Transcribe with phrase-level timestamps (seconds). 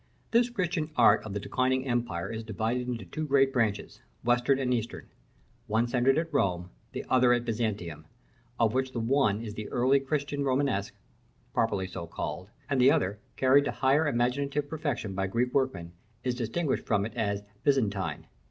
[0.31, 4.73] This Christian art of the declining empire is divided into two great branches, western and
[4.73, 5.05] eastern;
[5.67, 8.05] one centred at Rome, the other at Byzantium,
[8.59, 10.95] of which the one is the early Christian Romanesque,
[11.53, 15.91] properly so called, and the other, carried to higher imaginative perfection by Greek workmen,
[16.23, 18.25] is distinguished from it as Byzantine.